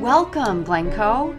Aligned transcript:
Welcome, 0.00 0.62
Glencoe. 0.62 1.36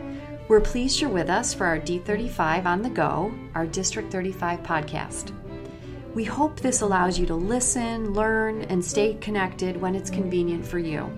We're 0.50 0.60
pleased 0.60 1.00
you're 1.00 1.10
with 1.10 1.30
us 1.30 1.54
for 1.54 1.66
our 1.66 1.80
D35 1.80 2.66
on 2.66 2.82
the 2.82 2.90
Go, 2.90 3.34
our 3.54 3.66
District 3.68 4.12
35 4.12 4.64
podcast. 4.64 5.32
We 6.14 6.26
hope 6.26 6.60
this 6.60 6.82
allows 6.82 7.18
you 7.18 7.26
to 7.28 7.36
listen, 7.36 8.14
learn, 8.14 8.64
and 8.64 8.84
stay 8.84 9.14
connected 9.14 9.80
when 9.80 9.96
it's 9.96 10.10
convenient 10.10 10.68
for 10.68 10.80
you. 10.80 11.10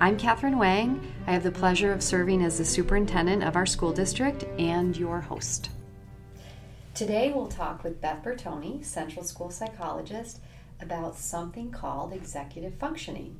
I'm 0.00 0.18
Catherine 0.18 0.58
Wang. 0.58 1.00
I 1.28 1.32
have 1.34 1.44
the 1.44 1.52
pleasure 1.52 1.92
of 1.92 2.02
serving 2.02 2.42
as 2.42 2.58
the 2.58 2.64
superintendent 2.64 3.44
of 3.44 3.54
our 3.54 3.66
school 3.66 3.92
district 3.92 4.42
and 4.58 4.96
your 4.96 5.20
host. 5.20 5.70
Today 6.94 7.32
we'll 7.32 7.46
talk 7.46 7.84
with 7.84 8.00
Beth 8.00 8.24
Bertoni, 8.24 8.84
Central 8.84 9.24
School 9.24 9.50
Psychologist, 9.50 10.40
about 10.82 11.16
something 11.16 11.70
called 11.70 12.12
executive 12.12 12.74
functioning. 12.74 13.38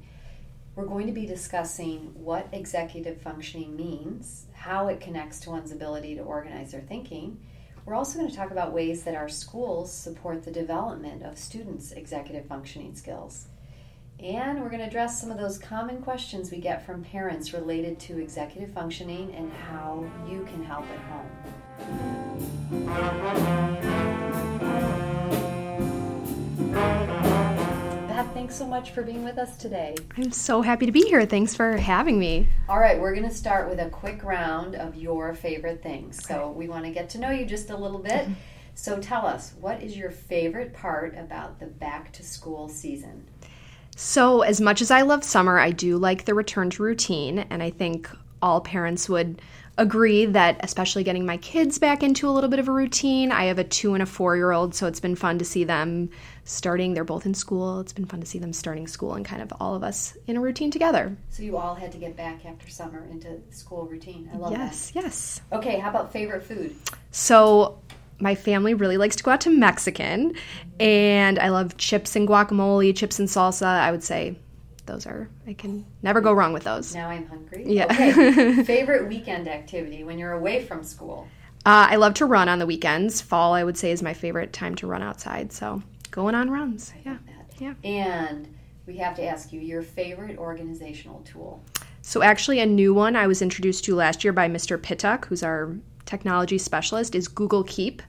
We're 0.75 0.87
going 0.87 1.07
to 1.07 1.13
be 1.13 1.27
discussing 1.27 2.13
what 2.15 2.49
executive 2.53 3.21
functioning 3.21 3.77
means, 3.77 4.47
how 4.55 4.89
it 4.89 5.01
connects 5.01 5.41
to 5.41 5.51
one's 5.51 5.71
ability 5.71 6.15
to 6.15 6.23
organize 6.23 6.73
their 6.73 6.81
thinking. 6.81 7.39
We're 7.85 7.95
also 7.95 8.19
going 8.19 8.31
to 8.31 8.37
talk 8.37 8.51
about 8.53 8.73
ways 8.73 9.03
that 9.03 9.15
our 9.15 9.29
schools 9.29 9.93
support 9.93 10.45
the 10.45 10.51
development 10.51 11.25
of 11.25 11.37
students' 11.37 11.93
executive 11.93 12.47
functioning 12.47 12.95
skills. 12.95 13.49
And 14.19 14.63
we're 14.63 14.71
going 14.71 14.81
to 14.81 14.87
address 14.87 15.21
some 15.21 15.31
of 15.33 15.39
those 15.39 15.59
common 15.59 16.01
questions 16.01 16.51
we 16.51 16.59
get 16.59 16.87
from 16.87 17.03
parents 17.03 17.53
related 17.53 17.99
to 18.01 18.19
executive 18.19 18.73
functioning 18.73 19.35
and 19.35 19.53
how 19.53 20.09
you 20.29 20.45
can 20.45 20.65
help 20.65 20.87
at 20.87 21.01
home. 21.11 21.29
Thanks 28.43 28.57
so 28.57 28.67
much 28.67 28.91
for 28.91 29.05
being 29.05 29.23
with 29.23 29.39
us 29.39 29.57
today. 29.57 29.95
I'm 30.17 30.33
so 30.33 30.63
happy 30.63 30.85
to 30.85 30.91
be 30.91 31.03
here. 31.03 31.25
Thanks 31.25 31.55
for 31.55 31.77
having 31.77 32.19
me. 32.19 32.49
All 32.69 32.81
right, 32.81 33.01
we're 33.01 33.15
going 33.15 33.29
to 33.29 33.33
start 33.33 33.71
with 33.71 33.79
a 33.79 33.89
quick 33.89 34.25
round 34.25 34.75
of 34.75 34.97
your 34.97 35.33
favorite 35.33 35.81
things. 35.81 36.27
So 36.27 36.51
we 36.51 36.67
want 36.67 36.85
to 36.85 36.91
get 36.91 37.09
to 37.11 37.19
know 37.19 37.31
you 37.31 37.47
just 37.47 37.71
a 37.71 37.77
little 37.77 38.01
bit. 38.01 38.27
So 38.75 38.99
tell 38.99 39.25
us, 39.27 39.55
what 39.61 39.81
is 39.81 39.97
your 39.97 40.11
favorite 40.11 40.75
part 40.75 41.17
about 41.17 41.61
the 41.61 41.67
back 41.67 42.11
to 42.15 42.25
school 42.25 42.69
season? 42.69 43.29
So, 43.95 44.41
as 44.41 44.61
much 44.61 44.83
as 44.83 44.91
I 44.91 45.03
love 45.03 45.23
summer, 45.23 45.61
I 45.61 45.71
do 45.71 45.97
like 45.97 46.25
the 46.25 46.35
return 46.35 46.69
to 46.71 46.83
routine, 46.83 47.39
and 47.49 47.63
I 47.63 47.71
think 47.71 48.11
all 48.43 48.61
parents 48.61 49.09
would 49.09 49.41
agree 49.79 50.27
that 50.27 50.59
especially 50.61 51.03
getting 51.03 51.25
my 51.25 51.39
kids 51.39 51.79
back 51.79 52.03
into 52.03 52.29
a 52.29 52.31
little 52.31 52.51
bit 52.51 52.59
of 52.59 52.69
a 52.69 52.73
routine. 52.73 53.33
I 53.33 53.45
have 53.45 53.59
a 53.59 53.65
2 53.65 53.95
and 53.95 54.03
a 54.03 54.07
4 54.07 54.37
year 54.37 54.53
old, 54.53 54.75
so 54.75 54.87
it's 54.87 55.01
been 55.01 55.17
fun 55.17 55.39
to 55.39 55.45
see 55.45 55.65
them 55.65 56.11
starting. 56.45 56.93
They're 56.95 57.05
both 57.05 57.25
in 57.25 57.35
school. 57.35 57.81
It's 57.81 57.93
been 57.93 58.05
fun 58.05 58.21
to 58.21 58.27
see 58.27 58.39
them 58.39 58.53
starting 58.53 58.87
school 58.87 59.15
and 59.15 59.25
kind 59.25 59.41
of 59.41 59.53
all 59.61 59.75
of 59.75 59.83
us 59.83 60.17
in 60.27 60.37
a 60.37 60.41
routine 60.41 60.71
together. 60.71 61.17
So 61.31 61.43
you 61.43 61.57
all 61.57 61.75
had 61.75 61.91
to 61.93 61.99
get 61.99 62.17
back 62.17 62.45
after 62.45 62.69
summer 62.69 63.07
into 63.11 63.41
school 63.51 63.87
routine. 63.87 64.29
I 64.33 64.37
love 64.37 64.53
yes, 64.53 64.91
that. 64.91 65.03
Yes, 65.03 65.05
yes. 65.05 65.41
Okay, 65.53 65.79
how 65.79 65.89
about 65.91 66.13
favorite 66.13 66.43
food? 66.43 66.77
So 67.11 67.79
my 68.19 68.35
family 68.35 68.75
really 68.75 68.99
likes 68.99 69.17
to 69.17 69.25
go 69.25 69.31
out 69.31 69.41
to 69.43 69.51
Mexican, 69.51 70.35
and 70.79 71.39
I 71.39 71.49
love 71.49 71.77
chips 71.77 72.15
and 72.15 72.29
guacamole, 72.29 72.95
chips 72.95 73.19
and 73.19 73.29
salsa. 73.29 73.67
I 73.67 73.91
would 73.91 74.05
say 74.05 74.39
those 74.87 75.07
are 75.07 75.29
I 75.47 75.53
can 75.53 75.85
never 76.03 76.21
go 76.21 76.33
wrong 76.33 76.53
with 76.53 76.65
those. 76.65 76.95
Now 76.95 77.09
I'm 77.09 77.27
hungry. 77.27 77.65
Yeah. 77.67 77.85
Okay. 77.85 78.63
Favorite 78.65 79.09
weekend 79.09 79.49
activity 79.49 80.05
when 80.05 80.19
you're 80.19 80.33
away 80.33 80.65
from 80.65 80.83
school? 80.83 81.29
Uh, 81.65 81.87
I 81.91 81.97
love 81.97 82.15
to 82.15 82.27
run 82.27 82.49
on 82.49 82.59
the 82.59 82.67
weekends. 82.67 83.21
Fall, 83.21 83.55
I 83.55 83.63
would 83.63 83.79
say, 83.79 83.93
is 83.93 84.03
my 84.03 84.15
favorite 84.15 84.53
time 84.53 84.75
to 84.77 84.87
run 84.87 85.01
outside. 85.03 85.53
So 85.53 85.83
going 86.11 86.35
on 86.35 86.51
runs. 86.51 86.93
I 86.95 87.09
yeah. 87.09 87.17
Yeah. 87.59 87.75
And 87.85 88.53
we 88.87 88.97
have 88.97 89.15
to 89.17 89.25
ask 89.25 89.53
you 89.53 89.61
your 89.61 89.83
favorite 89.83 90.39
organizational 90.39 91.21
tool. 91.21 91.63
So 92.03 92.23
actually, 92.23 92.59
a 92.59 92.67
new 92.67 92.93
one 92.93 93.15
I 93.15 93.29
was 93.29 93.43
introduced 93.43 93.85
to 93.85 93.95
last 93.95 94.25
year 94.25 94.33
by 94.33 94.49
Mr. 94.49 94.77
Pittuck, 94.77 95.27
who's 95.27 95.45
our 95.45 95.77
technology 96.05 96.59
specialist, 96.59 97.15
is 97.15 97.29
Google 97.29 97.63
Keep. 97.63 98.03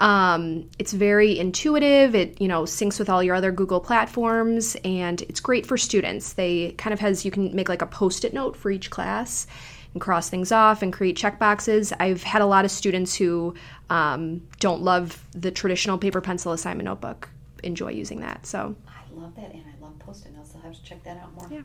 Um, 0.00 0.70
it's 0.78 0.92
very 0.92 1.38
intuitive. 1.38 2.14
It 2.14 2.40
you 2.40 2.48
know 2.48 2.62
syncs 2.62 2.98
with 2.98 3.08
all 3.08 3.22
your 3.22 3.36
other 3.36 3.52
Google 3.52 3.80
platforms, 3.80 4.76
and 4.82 5.22
it's 5.22 5.40
great 5.40 5.66
for 5.66 5.76
students. 5.76 6.32
They 6.32 6.72
kind 6.72 6.92
of 6.92 7.00
has 7.00 7.24
you 7.24 7.30
can 7.30 7.54
make 7.54 7.68
like 7.68 7.82
a 7.82 7.86
post-it 7.86 8.34
note 8.34 8.56
for 8.56 8.70
each 8.70 8.90
class 8.90 9.46
and 9.92 10.00
cross 10.00 10.30
things 10.30 10.52
off 10.52 10.82
and 10.82 10.92
create 10.92 11.16
check 11.16 11.38
boxes. 11.38 11.92
I've 12.00 12.22
had 12.22 12.42
a 12.42 12.46
lot 12.46 12.64
of 12.64 12.70
students 12.70 13.14
who 13.14 13.54
um, 13.90 14.42
don't 14.58 14.82
love 14.82 15.22
the 15.32 15.50
traditional 15.50 15.98
paper 15.98 16.20
pencil 16.20 16.52
assignment 16.52 16.86
notebook 16.86 17.28
enjoy 17.62 17.90
using 17.90 18.20
that. 18.20 18.46
So 18.46 18.74
I 18.88 19.14
love 19.14 19.34
that, 19.36 19.52
and 19.52 19.64
I 19.66 19.84
love 19.84 19.98
post-it 19.98 20.34
notes. 20.34 20.52
I'll 20.54 20.62
have 20.62 20.74
to 20.74 20.82
check 20.82 21.04
that 21.04 21.18
out 21.18 21.34
more. 21.34 21.48
Yeah. 21.50 21.62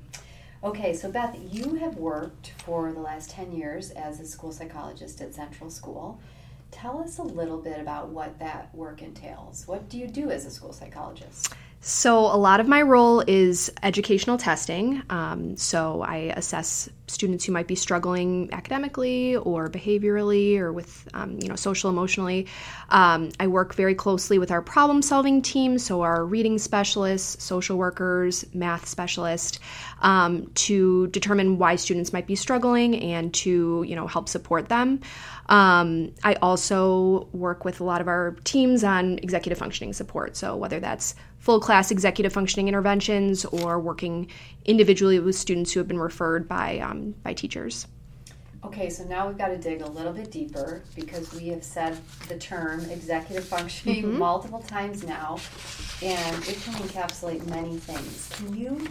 Okay, 0.63 0.93
so 0.93 1.11
Beth, 1.11 1.37
you 1.51 1.75
have 1.75 1.95
worked 1.95 2.51
for 2.65 2.91
the 2.91 2.99
last 2.99 3.29
10 3.29 3.51
years 3.51 3.91
as 3.91 4.19
a 4.19 4.25
school 4.25 4.51
psychologist 4.51 5.21
at 5.21 5.33
Central 5.33 5.69
School. 5.69 6.19
Tell 6.75 6.99
us 6.99 7.19
a 7.19 7.23
little 7.23 7.57
bit 7.57 7.79
about 7.79 8.09
what 8.09 8.37
that 8.39 8.75
work 8.75 9.01
entails. 9.01 9.65
What 9.65 9.87
do 9.87 9.97
you 9.97 10.07
do 10.07 10.29
as 10.29 10.45
a 10.45 10.51
school 10.51 10.73
psychologist? 10.73 11.53
So, 11.79 12.17
a 12.19 12.35
lot 12.35 12.59
of 12.59 12.67
my 12.67 12.81
role 12.81 13.23
is 13.27 13.71
educational 13.81 14.37
testing. 14.37 15.01
Um, 15.09 15.55
so, 15.55 16.01
I 16.01 16.33
assess 16.35 16.89
students 17.07 17.45
who 17.45 17.51
might 17.51 17.67
be 17.67 17.75
struggling 17.75 18.49
academically 18.51 19.35
or 19.35 19.69
behaviorally 19.69 20.57
or 20.57 20.73
with, 20.73 21.07
um, 21.13 21.37
you 21.39 21.47
know, 21.47 21.55
social 21.55 21.89
emotionally. 21.89 22.47
Um, 22.89 23.29
I 23.39 23.47
work 23.47 23.75
very 23.75 23.93
closely 23.93 24.39
with 24.39 24.51
our 24.51 24.61
problem 24.61 25.01
solving 25.01 25.41
team, 25.41 25.77
so 25.77 26.01
our 26.01 26.25
reading 26.25 26.57
specialists, 26.57 27.43
social 27.43 27.77
workers, 27.77 28.45
math 28.53 28.87
specialist, 28.87 29.59
um, 30.01 30.47
to 30.55 31.07
determine 31.07 31.57
why 31.57 31.75
students 31.75 32.11
might 32.11 32.25
be 32.25 32.35
struggling 32.35 32.99
and 32.99 33.33
to, 33.35 33.85
you 33.87 33.95
know, 33.95 34.07
help 34.07 34.27
support 34.27 34.67
them. 34.69 35.01
Um, 35.47 36.13
I 36.23 36.35
also 36.35 37.27
work 37.31 37.65
with 37.65 37.79
a 37.79 37.83
lot 37.83 38.01
of 38.01 38.07
our 38.07 38.35
teams 38.43 38.83
on 38.83 39.19
executive 39.19 39.57
functioning 39.57 39.93
support. 39.93 40.35
So, 40.35 40.55
whether 40.55 40.79
that's 40.79 41.15
full 41.39 41.59
class 41.59 41.91
executive 41.91 42.33
functioning 42.33 42.67
interventions 42.67 43.45
or 43.45 43.79
working 43.79 44.31
individually 44.65 45.19
with 45.19 45.35
students 45.35 45.71
who 45.71 45.79
have 45.79 45.87
been 45.87 45.99
referred 45.99 46.47
by, 46.47 46.79
um, 46.79 47.13
by 47.23 47.33
teachers. 47.33 47.85
Okay, 48.65 48.89
so 48.89 49.03
now 49.03 49.27
we've 49.27 49.37
got 49.37 49.49
to 49.49 49.57
dig 49.57 49.81
a 49.81 49.87
little 49.87 50.11
bit 50.11 50.31
deeper 50.31 50.81
because 50.95 51.31
we 51.35 51.49
have 51.49 51.63
said 51.63 51.95
the 52.27 52.37
term 52.39 52.79
executive 52.89 53.43
functioning 53.43 54.05
mm-hmm. 54.05 54.17
multiple 54.17 54.63
times 54.63 55.03
now, 55.03 55.37
and 56.01 56.35
it 56.47 56.59
can 56.63 56.73
encapsulate 56.73 57.45
many 57.47 57.77
things. 57.77 58.29
Can 58.33 58.57
you 58.57 58.87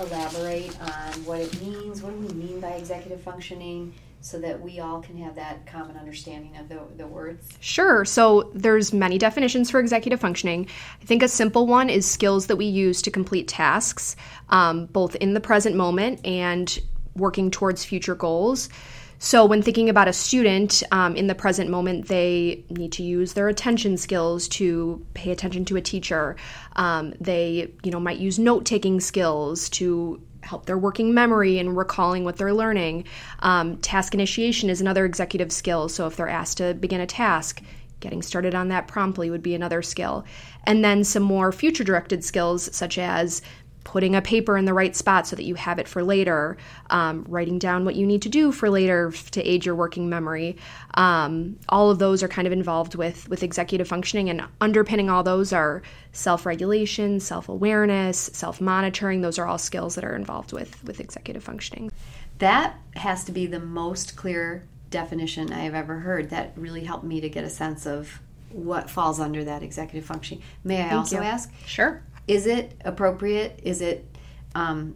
elaborate 0.00 0.76
on 0.80 1.12
what 1.24 1.38
it 1.38 1.62
means? 1.62 2.02
What 2.02 2.20
do 2.20 2.26
we 2.26 2.34
mean 2.34 2.58
by 2.58 2.70
executive 2.70 3.22
functioning? 3.22 3.94
So 4.24 4.38
that 4.38 4.58
we 4.58 4.80
all 4.80 5.02
can 5.02 5.18
have 5.18 5.34
that 5.34 5.66
common 5.66 5.98
understanding 5.98 6.56
of 6.56 6.66
the, 6.70 6.80
the 6.96 7.06
words? 7.06 7.46
Sure. 7.60 8.06
So 8.06 8.50
there's 8.54 8.90
many 8.90 9.18
definitions 9.18 9.70
for 9.70 9.80
executive 9.80 10.18
functioning. 10.18 10.66
I 11.02 11.04
think 11.04 11.22
a 11.22 11.28
simple 11.28 11.66
one 11.66 11.90
is 11.90 12.10
skills 12.10 12.46
that 12.46 12.56
we 12.56 12.64
use 12.64 13.02
to 13.02 13.10
complete 13.10 13.48
tasks, 13.48 14.16
um, 14.48 14.86
both 14.86 15.14
in 15.16 15.34
the 15.34 15.40
present 15.40 15.76
moment 15.76 16.24
and 16.24 16.80
working 17.14 17.50
towards 17.50 17.84
future 17.84 18.14
goals. 18.14 18.70
So, 19.18 19.44
when 19.46 19.62
thinking 19.62 19.88
about 19.88 20.08
a 20.08 20.12
student 20.12 20.82
um, 20.90 21.16
in 21.16 21.28
the 21.28 21.34
present 21.34 21.70
moment, 21.70 22.08
they 22.08 22.64
need 22.68 22.92
to 22.92 23.02
use 23.02 23.34
their 23.34 23.48
attention 23.48 23.96
skills 23.96 24.48
to 24.48 25.04
pay 25.14 25.30
attention 25.30 25.64
to 25.66 25.76
a 25.76 25.80
teacher. 25.80 26.36
Um, 26.76 27.14
they, 27.20 27.72
you 27.82 27.90
know, 27.90 28.00
might 28.00 28.18
use 28.18 28.38
note 28.38 28.64
taking 28.64 29.00
skills 29.00 29.68
to 29.70 30.20
help 30.44 30.66
their 30.66 30.78
working 30.78 31.14
memory 31.14 31.58
and 31.58 31.76
recalling 31.76 32.24
what 32.24 32.36
they're 32.36 32.54
learning. 32.54 33.04
Um, 33.40 33.78
task 33.78 34.14
initiation 34.14 34.70
is 34.70 34.80
another 34.80 35.04
executive 35.04 35.52
skill. 35.52 35.88
So 35.88 36.06
if 36.06 36.16
they're 36.16 36.28
asked 36.28 36.58
to 36.58 36.74
begin 36.74 37.00
a 37.00 37.06
task, 37.06 37.62
getting 38.00 38.22
started 38.22 38.54
on 38.54 38.68
that 38.68 38.86
promptly 38.86 39.30
would 39.30 39.42
be 39.42 39.54
another 39.54 39.82
skill. 39.82 40.24
And 40.64 40.84
then 40.84 41.04
some 41.04 41.22
more 41.22 41.52
future 41.52 41.84
directed 41.84 42.22
skills, 42.22 42.74
such 42.76 42.98
as 42.98 43.40
putting 43.84 44.16
a 44.16 44.22
paper 44.22 44.56
in 44.56 44.64
the 44.64 44.74
right 44.74 44.96
spot 44.96 45.26
so 45.26 45.36
that 45.36 45.44
you 45.44 45.54
have 45.54 45.78
it 45.78 45.86
for 45.86 46.02
later, 46.02 46.56
um, 46.90 47.24
writing 47.28 47.58
down 47.58 47.84
what 47.84 47.94
you 47.94 48.06
need 48.06 48.22
to 48.22 48.28
do 48.28 48.50
for 48.50 48.70
later 48.70 49.12
to 49.30 49.42
aid 49.42 49.64
your 49.64 49.74
working 49.74 50.08
memory. 50.08 50.56
Um, 50.94 51.56
all 51.68 51.90
of 51.90 51.98
those 51.98 52.22
are 52.22 52.28
kind 52.28 52.46
of 52.46 52.52
involved 52.52 52.94
with 52.94 53.28
with 53.28 53.42
executive 53.42 53.86
functioning, 53.86 54.30
and 54.30 54.42
underpinning 54.60 55.10
all 55.10 55.22
those 55.22 55.52
are 55.52 55.82
self 56.12 56.46
regulation, 56.46 57.20
self 57.20 57.48
awareness, 57.48 58.18
self 58.32 58.60
monitoring. 58.60 59.20
Those 59.20 59.38
are 59.38 59.46
all 59.46 59.58
skills 59.58 59.94
that 59.94 60.04
are 60.04 60.16
involved 60.16 60.52
with 60.52 60.82
with 60.84 61.00
executive 61.00 61.44
functioning. 61.44 61.92
That 62.38 62.76
has 62.96 63.24
to 63.24 63.32
be 63.32 63.46
the 63.46 63.60
most 63.60 64.16
clear 64.16 64.64
definition 64.90 65.52
I 65.52 65.60
have 65.60 65.74
ever 65.74 65.98
heard. 66.00 66.30
That 66.30 66.52
really 66.56 66.84
helped 66.84 67.04
me 67.04 67.20
to 67.20 67.28
get 67.28 67.44
a 67.44 67.50
sense 67.50 67.86
of 67.86 68.20
what 68.50 68.88
falls 68.88 69.20
under 69.20 69.44
that 69.44 69.62
executive 69.62 70.04
functioning. 70.06 70.42
May 70.62 70.80
I 70.80 70.82
Thank 70.84 70.94
also 70.94 71.16
you. 71.16 71.22
ask? 71.22 71.52
Sure. 71.66 72.02
Is 72.26 72.46
it 72.46 72.72
appropriate? 72.84 73.60
Is 73.62 73.80
it 73.80 74.06
um, 74.54 74.94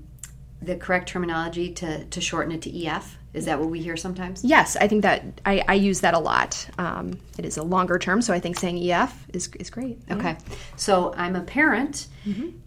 the 0.62 0.76
correct 0.76 1.08
terminology 1.08 1.72
to, 1.74 2.04
to 2.04 2.20
shorten 2.20 2.52
it 2.52 2.62
to 2.62 2.86
EF? 2.86 3.16
Is 3.34 3.44
that 3.44 3.60
what 3.60 3.68
we 3.68 3.80
hear 3.80 3.96
sometimes? 3.96 4.42
Yes, 4.42 4.74
I 4.76 4.88
think 4.88 5.02
that 5.02 5.22
I, 5.44 5.62
I 5.68 5.74
use 5.74 6.00
that 6.00 6.14
a 6.14 6.18
lot. 6.18 6.68
Um, 6.78 7.18
it 7.38 7.44
is 7.44 7.58
a 7.58 7.62
longer 7.62 7.98
term, 7.98 8.22
so 8.22 8.32
I 8.32 8.40
think 8.40 8.58
saying 8.58 8.78
EF 8.90 9.26
is, 9.34 9.50
is 9.60 9.68
great. 9.68 10.00
Okay. 10.10 10.36
So 10.76 11.12
I'm 11.16 11.36
a 11.36 11.42
parent, 11.42 12.08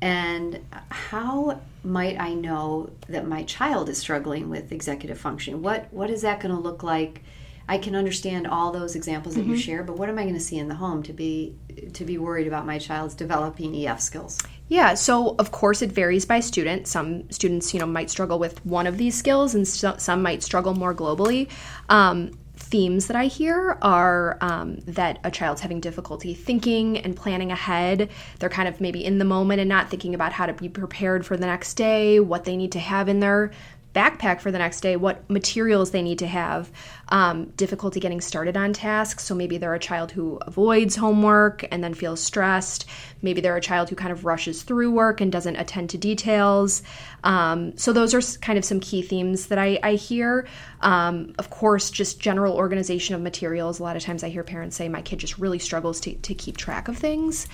and 0.01 0.59
how 0.89 1.59
might 1.83 2.19
I 2.19 2.35
know 2.35 2.91
that 3.09 3.27
my 3.27 3.43
child 3.43 3.89
is 3.89 3.97
struggling 3.97 4.49
with 4.49 4.71
executive 4.71 5.19
functioning? 5.19 5.61
What 5.63 5.91
What 5.91 6.09
is 6.11 6.21
that 6.21 6.39
going 6.39 6.53
to 6.53 6.61
look 6.61 6.83
like? 6.83 7.23
I 7.67 7.77
can 7.77 7.95
understand 7.95 8.47
all 8.47 8.71
those 8.71 8.95
examples 8.95 9.35
that 9.35 9.45
you 9.45 9.57
share, 9.57 9.83
but 9.83 9.97
what 9.97 10.09
am 10.09 10.17
I 10.17 10.23
going 10.23 10.33
to 10.33 10.39
see 10.39 10.57
in 10.57 10.67
the 10.67 10.75
home 10.75 11.03
to 11.03 11.13
be 11.13 11.55
to 11.93 12.05
be 12.05 12.17
worried 12.17 12.47
about 12.47 12.65
my 12.65 12.77
child's 12.77 13.15
developing 13.15 13.75
EF 13.75 14.01
skills? 14.01 14.39
Yeah, 14.67 14.93
so 14.93 15.35
of 15.37 15.51
course 15.51 15.81
it 15.81 15.91
varies 15.91 16.25
by 16.25 16.39
student. 16.39 16.87
Some 16.87 17.29
students, 17.29 17.73
you 17.73 17.79
know, 17.79 17.85
might 17.85 18.09
struggle 18.09 18.39
with 18.39 18.65
one 18.65 18.87
of 18.87 18.97
these 18.97 19.17
skills, 19.17 19.55
and 19.55 19.67
so, 19.67 19.95
some 19.97 20.21
might 20.21 20.43
struggle 20.43 20.73
more 20.73 20.93
globally. 20.93 21.49
Um, 21.89 22.31
themes 22.55 23.07
that 23.07 23.17
I 23.17 23.25
hear 23.25 23.77
are 23.81 24.37
um, 24.39 24.77
that 24.81 25.19
a 25.23 25.31
child's 25.31 25.61
having 25.61 25.79
difficulty 25.81 26.33
thinking 26.33 26.97
and 26.99 27.15
planning 27.15 27.51
ahead. 27.51 28.09
They're 28.39 28.49
kind 28.49 28.67
of 28.67 28.79
maybe 28.79 29.03
in 29.03 29.17
the 29.17 29.25
moment 29.25 29.59
and 29.59 29.67
not 29.67 29.89
thinking 29.89 30.15
about 30.15 30.31
how 30.31 30.45
to 30.45 30.53
be 30.53 30.69
prepared 30.69 31.25
for 31.25 31.35
the 31.35 31.45
next 31.45 31.73
day, 31.73 32.19
what 32.19 32.45
they 32.45 32.55
need 32.55 32.71
to 32.73 32.79
have 32.79 33.09
in 33.09 33.19
their 33.19 33.51
backpack 33.93 34.39
for 34.39 34.51
the 34.51 34.57
next 34.57 34.81
day, 34.81 34.95
what 34.95 35.29
materials 35.29 35.91
they 35.91 36.01
need 36.01 36.19
to 36.19 36.27
have, 36.27 36.71
um, 37.09 37.45
difficulty 37.57 37.99
getting 37.99 38.21
started 38.21 38.55
on 38.55 38.73
tasks. 38.73 39.25
So 39.25 39.35
maybe 39.35 39.57
they're 39.57 39.73
a 39.73 39.79
child 39.79 40.11
who 40.11 40.37
avoids 40.43 40.95
homework 40.95 41.65
and 41.71 41.83
then 41.83 41.93
feels 41.93 42.21
stressed. 42.21 42.85
Maybe 43.21 43.41
they're 43.41 43.57
a 43.57 43.61
child 43.61 43.89
who 43.89 43.95
kind 43.95 44.11
of 44.11 44.23
rushes 44.23 44.63
through 44.63 44.91
work 44.91 45.19
and 45.19 45.31
doesn't 45.31 45.57
attend 45.57 45.89
to 45.91 45.97
details. 45.97 46.83
Um, 47.23 47.77
so 47.77 47.91
those 47.91 48.13
are 48.13 48.21
kind 48.39 48.57
of 48.57 48.65
some 48.65 48.79
key 48.79 49.01
themes 49.01 49.47
that 49.47 49.59
I, 49.59 49.79
I 49.83 49.93
hear. 49.95 50.47
Um, 50.79 51.33
of 51.37 51.49
course, 51.49 51.91
just 51.91 52.19
general 52.19 52.55
organization 52.55 53.13
of 53.13 53.21
materials. 53.21 53.79
A 53.79 53.83
lot 53.83 53.95
of 53.95 54.03
times 54.03 54.23
I 54.23 54.29
hear 54.29 54.43
parents 54.43 54.75
say, 54.75 54.87
my 54.87 55.01
kid 55.01 55.19
just 55.19 55.37
really 55.37 55.59
struggles 55.59 55.99
to, 56.01 56.15
to 56.15 56.33
keep 56.33 56.57
track 56.57 56.87
of 56.87 56.97
things. 56.97 57.47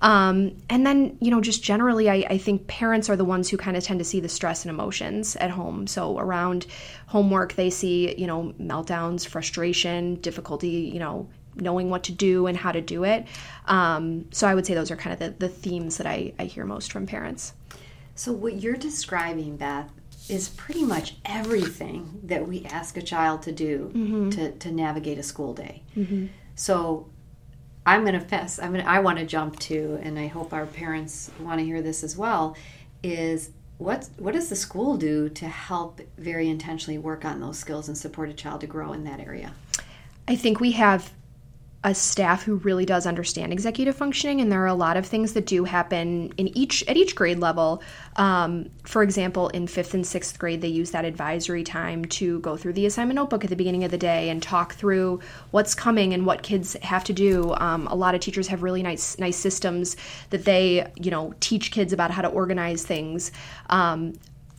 Um, 0.00 0.56
and 0.70 0.86
then, 0.86 1.18
you 1.20 1.30
know, 1.30 1.40
just 1.40 1.62
generally, 1.62 2.08
I, 2.08 2.24
I 2.30 2.38
think 2.38 2.66
parents 2.66 3.10
are 3.10 3.16
the 3.16 3.24
ones 3.24 3.50
who 3.50 3.56
kind 3.56 3.76
of 3.76 3.84
tend 3.84 4.00
to 4.00 4.04
see 4.04 4.20
the 4.20 4.28
stress 4.28 4.64
and 4.64 4.70
emotions 4.70 5.36
at 5.36 5.50
home. 5.50 5.86
So 5.86 6.18
around 6.18 6.66
homework, 7.06 7.54
they 7.54 7.70
see, 7.70 8.14
you 8.16 8.26
know, 8.26 8.54
meltdowns, 8.60 9.26
frustration, 9.26 10.14
difficulty, 10.16 10.90
you 10.92 10.98
know, 10.98 11.28
knowing 11.56 11.90
what 11.90 12.04
to 12.04 12.12
do 12.12 12.46
and 12.46 12.56
how 12.56 12.72
to 12.72 12.80
do 12.80 13.04
it. 13.04 13.26
Um, 13.66 14.26
so 14.30 14.46
I 14.46 14.54
would 14.54 14.64
say 14.66 14.74
those 14.74 14.90
are 14.90 14.96
kind 14.96 15.12
of 15.12 15.18
the, 15.18 15.46
the 15.46 15.52
themes 15.52 15.98
that 15.98 16.06
I, 16.06 16.32
I 16.38 16.44
hear 16.44 16.64
most 16.64 16.92
from 16.92 17.06
parents. 17.06 17.52
So 18.14 18.32
what 18.32 18.62
you're 18.62 18.76
describing, 18.76 19.56
Beth, 19.56 19.90
is 20.28 20.48
pretty 20.50 20.84
much 20.84 21.16
everything 21.24 22.20
that 22.22 22.46
we 22.46 22.64
ask 22.66 22.96
a 22.96 23.02
child 23.02 23.42
to 23.42 23.52
do 23.52 24.30
to, 24.30 24.52
to 24.52 24.70
navigate 24.70 25.18
a 25.18 25.22
school 25.22 25.54
day. 25.54 25.82
So 26.54 27.08
I'm 27.90 28.02
going 28.02 28.14
to 28.14 28.20
fess. 28.20 28.60
I'm 28.60 28.72
going. 28.72 28.86
I 28.86 29.00
want 29.00 29.18
to 29.18 29.26
jump 29.26 29.58
to, 29.60 29.98
and 30.00 30.16
I 30.16 30.28
hope 30.28 30.52
our 30.52 30.66
parents 30.66 31.28
want 31.40 31.58
to 31.58 31.64
hear 31.64 31.82
this 31.82 32.04
as 32.04 32.16
well. 32.16 32.56
Is 33.02 33.50
what 33.78 34.08
what 34.16 34.32
does 34.32 34.48
the 34.48 34.54
school 34.54 34.96
do 34.96 35.28
to 35.30 35.48
help 35.48 36.00
very 36.16 36.48
intentionally 36.48 36.98
work 36.98 37.24
on 37.24 37.40
those 37.40 37.58
skills 37.58 37.88
and 37.88 37.98
support 37.98 38.28
a 38.28 38.32
child 38.32 38.60
to 38.60 38.68
grow 38.68 38.92
in 38.92 39.02
that 39.04 39.18
area? 39.18 39.52
I 40.28 40.36
think 40.36 40.60
we 40.60 40.70
have 40.72 41.12
a 41.82 41.94
staff 41.94 42.42
who 42.42 42.56
really 42.56 42.84
does 42.84 43.06
understand 43.06 43.52
executive 43.52 43.96
functioning, 43.96 44.42
and 44.42 44.52
there 44.52 44.62
are 44.62 44.66
a 44.66 44.74
lot 44.74 44.98
of 44.98 45.06
things 45.06 45.32
that 45.32 45.46
do 45.46 45.64
happen 45.64 46.30
in 46.36 46.48
each 46.56 46.84
at 46.88 46.96
each 46.96 47.14
grade 47.14 47.38
level. 47.38 47.82
Um, 48.16 48.68
for 48.84 49.02
example, 49.02 49.48
in 49.48 49.66
fifth 49.66 49.94
and 49.94 50.06
sixth 50.06 50.38
grade, 50.38 50.60
they 50.60 50.68
use 50.68 50.90
that 50.90 51.06
advisory 51.06 51.64
time 51.64 52.04
to 52.06 52.38
go 52.40 52.56
through 52.58 52.74
the 52.74 52.84
assignment 52.84 53.16
notebook 53.16 53.44
at 53.44 53.50
the 53.50 53.56
beginning 53.56 53.84
of 53.84 53.90
the 53.90 53.98
day 53.98 54.28
and 54.28 54.42
talk 54.42 54.74
through 54.74 55.20
what's 55.52 55.74
coming 55.74 56.12
and 56.12 56.26
what 56.26 56.42
kids 56.42 56.74
have 56.82 57.02
to 57.04 57.14
do. 57.14 57.54
Um, 57.54 57.86
a 57.86 57.94
lot 57.94 58.14
of 58.14 58.20
teachers 58.20 58.46
have 58.48 58.62
really 58.62 58.82
nice 58.82 59.18
nice 59.18 59.36
systems 59.36 59.96
that 60.28 60.44
they 60.44 60.86
you 60.96 61.10
know 61.10 61.32
teach 61.40 61.70
kids 61.70 61.94
about 61.94 62.10
how 62.10 62.20
to 62.20 62.28
organize 62.28 62.82
things. 62.82 63.32
Um, 63.70 64.12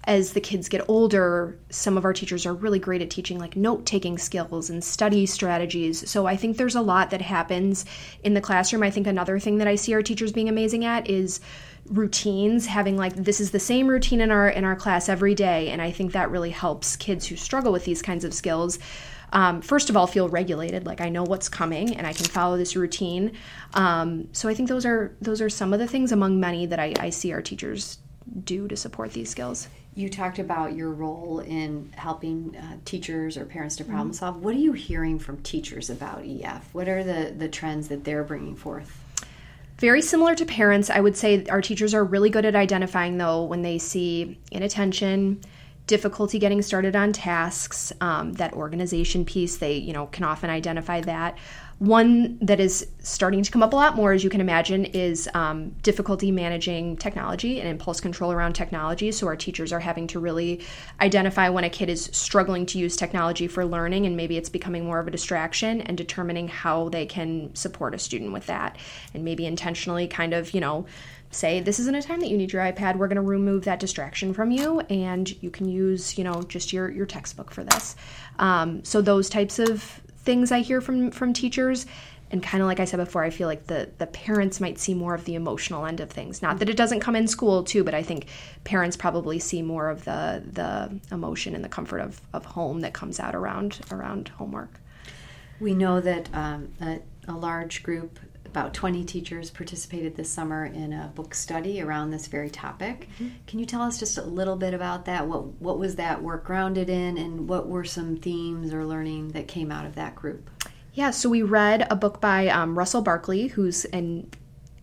as 0.05 0.33
the 0.33 0.41
kids 0.41 0.67
get 0.67 0.83
older, 0.87 1.57
some 1.69 1.97
of 1.97 2.05
our 2.05 2.13
teachers 2.13 2.45
are 2.45 2.53
really 2.53 2.79
great 2.79 3.01
at 3.01 3.09
teaching 3.09 3.37
like 3.37 3.55
note 3.55 3.85
taking 3.85 4.17
skills 4.17 4.69
and 4.69 4.83
study 4.83 5.25
strategies. 5.25 6.09
So 6.09 6.25
I 6.25 6.35
think 6.35 6.57
there's 6.57 6.75
a 6.75 6.81
lot 6.81 7.11
that 7.11 7.21
happens 7.21 7.85
in 8.23 8.33
the 8.33 8.41
classroom. 8.41 8.81
I 8.81 8.89
think 8.89 9.05
another 9.05 9.39
thing 9.39 9.59
that 9.59 9.67
I 9.67 9.75
see 9.75 9.93
our 9.93 10.01
teachers 10.01 10.31
being 10.31 10.49
amazing 10.49 10.85
at 10.85 11.09
is 11.09 11.39
routines 11.87 12.65
having 12.65 12.97
like 12.97 13.15
this 13.15 13.39
is 13.39 13.51
the 13.51 13.59
same 13.59 13.87
routine 13.87 14.21
in 14.21 14.31
our 14.31 14.47
in 14.47 14.63
our 14.63 14.75
class 14.75 15.09
every 15.09 15.33
day 15.33 15.69
and 15.69 15.81
i 15.81 15.91
think 15.91 16.11
that 16.11 16.29
really 16.29 16.51
helps 16.51 16.95
kids 16.95 17.25
who 17.25 17.35
struggle 17.35 17.71
with 17.71 17.85
these 17.85 18.03
kinds 18.03 18.23
of 18.23 18.33
skills 18.33 18.77
um, 19.33 19.61
first 19.61 19.89
of 19.89 19.97
all 19.97 20.05
feel 20.05 20.29
regulated 20.29 20.85
like 20.85 21.01
i 21.01 21.09
know 21.09 21.23
what's 21.23 21.49
coming 21.49 21.95
and 21.95 22.05
i 22.05 22.13
can 22.13 22.25
follow 22.25 22.55
this 22.55 22.75
routine 22.75 23.35
um, 23.73 24.27
so 24.31 24.47
i 24.47 24.53
think 24.53 24.69
those 24.69 24.85
are 24.85 25.15
those 25.21 25.41
are 25.41 25.49
some 25.49 25.73
of 25.73 25.79
the 25.79 25.87
things 25.87 26.11
among 26.11 26.39
many 26.39 26.67
that 26.67 26.79
I, 26.79 26.93
I 26.99 27.09
see 27.09 27.33
our 27.33 27.41
teachers 27.41 27.97
do 28.43 28.67
to 28.67 28.77
support 28.77 29.11
these 29.13 29.29
skills 29.29 29.67
You 29.93 30.09
talked 30.09 30.39
about 30.39 30.73
your 30.73 30.91
role 30.91 31.39
in 31.39 31.91
helping 31.97 32.55
uh, 32.55 32.77
teachers 32.85 33.35
or 33.35 33.45
parents 33.45 33.75
to 33.77 33.83
problem 33.83 34.13
solve. 34.13 34.37
What 34.41 34.55
are 34.55 34.59
you 34.59 34.71
hearing 34.71 35.19
from 35.19 35.41
teachers 35.41 35.89
about 35.89 36.23
EF? 36.25 36.73
What 36.73 36.87
are 36.87 37.03
the, 37.03 37.33
the 37.37 37.49
trends 37.49 37.89
that 37.89 38.05
they're 38.05 38.23
bringing 38.23 38.55
forth? 38.55 38.97
Very 39.79 40.01
similar 40.01 40.35
to 40.35 40.45
parents, 40.45 40.89
I 40.89 40.99
would 40.99 41.17
say 41.17 41.43
our 41.47 41.61
teachers 41.61 41.93
are 41.93 42.05
really 42.05 42.29
good 42.29 42.45
at 42.45 42.55
identifying, 42.55 43.17
though, 43.17 43.43
when 43.43 43.63
they 43.63 43.79
see 43.79 44.39
inattention, 44.51 45.41
difficulty 45.87 46.39
getting 46.39 46.61
started 46.61 46.95
on 46.95 47.11
tasks, 47.11 47.91
um, 47.99 48.33
that 48.33 48.53
organization 48.53 49.25
piece, 49.25 49.57
they, 49.57 49.77
you 49.77 49.91
know, 49.91 50.05
can 50.05 50.23
often 50.23 50.49
identify 50.49 51.01
that. 51.01 51.37
One 51.81 52.37
that 52.41 52.59
is 52.59 52.85
starting 52.99 53.41
to 53.41 53.49
come 53.49 53.63
up 53.63 53.73
a 53.73 53.75
lot 53.75 53.95
more, 53.95 54.13
as 54.13 54.23
you 54.23 54.29
can 54.29 54.39
imagine, 54.39 54.85
is 54.85 55.27
um, 55.33 55.69
difficulty 55.81 56.29
managing 56.29 56.95
technology 56.95 57.59
and 57.59 57.67
impulse 57.67 57.99
control 57.99 58.31
around 58.31 58.53
technology. 58.53 59.11
So, 59.11 59.25
our 59.25 59.35
teachers 59.35 59.73
are 59.73 59.79
having 59.79 60.05
to 60.09 60.19
really 60.19 60.61
identify 60.99 61.49
when 61.49 61.63
a 61.63 61.71
kid 61.71 61.89
is 61.89 62.07
struggling 62.13 62.67
to 62.67 62.77
use 62.77 62.95
technology 62.95 63.47
for 63.47 63.65
learning 63.65 64.05
and 64.05 64.15
maybe 64.15 64.37
it's 64.37 64.47
becoming 64.47 64.85
more 64.85 64.99
of 64.99 65.07
a 65.07 65.11
distraction 65.11 65.81
and 65.81 65.97
determining 65.97 66.47
how 66.47 66.89
they 66.89 67.07
can 67.07 67.49
support 67.55 67.95
a 67.95 67.97
student 67.97 68.31
with 68.31 68.45
that. 68.45 68.77
And 69.15 69.25
maybe 69.25 69.47
intentionally 69.47 70.07
kind 70.07 70.35
of, 70.35 70.53
you 70.53 70.61
know, 70.61 70.85
say 71.31 71.61
this 71.61 71.79
isn't 71.79 71.95
a 71.95 72.01
time 72.01 72.19
that 72.19 72.27
you 72.27 72.37
need 72.37 72.51
your 72.51 72.61
ipad 72.61 72.97
we're 72.97 73.07
going 73.07 73.15
to 73.15 73.21
remove 73.21 73.63
that 73.63 73.79
distraction 73.79 74.33
from 74.33 74.51
you 74.51 74.81
and 74.81 75.41
you 75.41 75.49
can 75.49 75.67
use 75.67 76.17
you 76.17 76.23
know 76.23 76.43
just 76.43 76.73
your 76.73 76.91
your 76.91 77.05
textbook 77.05 77.51
for 77.51 77.63
this 77.63 77.95
um, 78.39 78.83
so 78.83 79.01
those 79.01 79.29
types 79.29 79.59
of 79.59 80.00
things 80.23 80.51
i 80.51 80.59
hear 80.59 80.81
from 80.81 81.11
from 81.11 81.33
teachers. 81.33 81.85
And 82.33 82.41
kind 82.41 82.61
of 82.63 82.67
like 82.67 82.79
i 82.79 82.85
said 82.85 82.97
before 82.97 83.23
i 83.25 83.29
feel 83.29 83.47
like 83.49 83.67
the 83.67 83.89
the 83.97 84.07
parents 84.07 84.61
might 84.61 84.79
see 84.79 84.93
more 84.93 85.13
of 85.13 85.25
the 85.25 85.35
emotional 85.35 85.85
end 85.85 85.99
of 85.99 86.09
things. 86.09 86.41
Not 86.41 86.59
that 86.59 86.69
it 86.69 86.77
doesn't 86.77 87.01
come 87.01 87.15
in 87.15 87.27
school 87.27 87.61
too 87.63 87.83
but 87.83 87.93
i 87.93 88.01
think 88.01 88.27
parents 88.63 88.95
probably 88.95 89.37
see 89.37 89.61
more 89.61 89.89
of 89.89 90.05
the 90.05 90.41
the 90.45 90.99
emotion 91.13 91.55
and 91.55 91.63
the 91.63 91.69
comfort 91.69 91.99
of, 91.99 92.21
of 92.33 92.45
home 92.45 92.79
that 92.81 92.93
comes 92.93 93.19
out 93.19 93.35
around 93.35 93.81
around 93.91 94.29
homework. 94.29 94.79
We 95.59 95.73
know 95.75 95.99
that 95.99 96.29
um, 96.33 96.69
a, 96.81 97.01
a 97.27 97.33
large 97.33 97.83
group, 97.83 98.17
about 98.51 98.73
20 98.73 99.05
teachers, 99.05 99.49
participated 99.49 100.15
this 100.15 100.29
summer 100.29 100.65
in 100.65 100.91
a 100.91 101.09
book 101.15 101.33
study 101.33 101.81
around 101.81 102.11
this 102.11 102.27
very 102.27 102.49
topic. 102.49 103.07
Can 103.47 103.59
you 103.59 103.65
tell 103.65 103.81
us 103.81 103.97
just 103.97 104.17
a 104.17 104.23
little 104.23 104.57
bit 104.57 104.73
about 104.73 105.05
that? 105.05 105.25
What, 105.25 105.45
what 105.61 105.79
was 105.79 105.95
that 105.95 106.21
work 106.21 106.43
grounded 106.43 106.89
in, 106.89 107.17
and 107.17 107.47
what 107.47 107.69
were 107.69 107.85
some 107.85 108.17
themes 108.17 108.73
or 108.73 108.85
learning 108.85 109.29
that 109.29 109.47
came 109.47 109.71
out 109.71 109.85
of 109.85 109.95
that 109.95 110.15
group? 110.15 110.49
Yeah, 110.93 111.11
so 111.11 111.29
we 111.29 111.41
read 111.41 111.87
a 111.89 111.95
book 111.95 112.19
by 112.19 112.49
um, 112.49 112.77
Russell 112.77 113.01
Barkley, 113.01 113.47
who's 113.47 113.85
an 113.85 114.29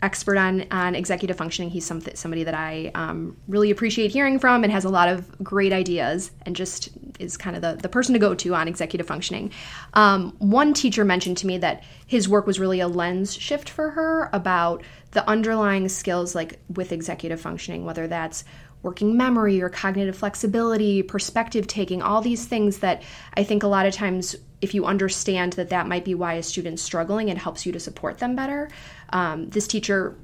expert 0.02 0.38
on, 0.38 0.64
on 0.70 0.94
executive 0.94 1.36
functioning. 1.36 1.68
He's 1.70 1.84
some, 1.84 2.00
somebody 2.14 2.44
that 2.44 2.54
I 2.54 2.90
um, 2.94 3.36
really 3.48 3.70
appreciate 3.70 4.10
hearing 4.10 4.38
from 4.38 4.64
and 4.64 4.72
has 4.72 4.86
a 4.86 4.88
lot 4.88 5.10
of 5.10 5.44
great 5.44 5.74
ideas 5.74 6.30
and 6.46 6.56
just 6.56 6.88
is 7.18 7.36
kind 7.36 7.56
of 7.56 7.62
the, 7.62 7.76
the 7.80 7.88
person 7.88 8.12
to 8.12 8.18
go 8.18 8.34
to 8.34 8.54
on 8.54 8.68
executive 8.68 9.06
functioning. 9.06 9.50
Um, 9.94 10.34
one 10.38 10.74
teacher 10.74 11.04
mentioned 11.04 11.38
to 11.38 11.46
me 11.46 11.58
that 11.58 11.84
his 12.06 12.28
work 12.28 12.46
was 12.46 12.60
really 12.60 12.80
a 12.80 12.88
lens 12.88 13.34
shift 13.34 13.68
for 13.68 13.90
her 13.90 14.30
about 14.32 14.82
the 15.12 15.28
underlying 15.28 15.88
skills 15.88 16.34
like 16.34 16.58
with 16.68 16.92
executive 16.92 17.40
functioning, 17.40 17.84
whether 17.84 18.06
that's 18.06 18.44
working 18.82 19.16
memory 19.16 19.60
or 19.60 19.68
cognitive 19.68 20.16
flexibility, 20.16 21.02
perspective 21.02 21.66
taking, 21.66 22.00
all 22.00 22.20
these 22.20 22.46
things 22.46 22.78
that 22.78 23.02
I 23.34 23.42
think 23.42 23.62
a 23.62 23.66
lot 23.66 23.86
of 23.86 23.94
times, 23.94 24.36
if 24.60 24.72
you 24.74 24.84
understand 24.84 25.54
that 25.54 25.70
that 25.70 25.88
might 25.88 26.04
be 26.04 26.14
why 26.14 26.34
a 26.34 26.42
student's 26.42 26.82
struggling, 26.82 27.28
it 27.28 27.38
helps 27.38 27.66
you 27.66 27.72
to 27.72 27.80
support 27.80 28.18
them 28.18 28.36
better. 28.36 28.70
Um, 29.10 29.48
this 29.48 29.66
teacher, 29.66 30.16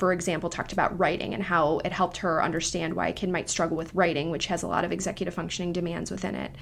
for 0.00 0.14
example, 0.14 0.48
talked 0.48 0.72
about 0.72 0.98
writing 0.98 1.34
and 1.34 1.42
how 1.42 1.78
it 1.84 1.92
helped 1.92 2.16
her 2.16 2.42
understand 2.42 2.94
why 2.94 3.08
a 3.08 3.12
kid 3.12 3.28
might 3.28 3.50
struggle 3.50 3.76
with 3.76 3.94
writing, 3.94 4.30
which 4.30 4.46
has 4.46 4.62
a 4.62 4.66
lot 4.66 4.82
of 4.82 4.92
executive 4.92 5.34
functioning 5.34 5.74
demands 5.74 6.10
within 6.10 6.34
it. 6.34 6.52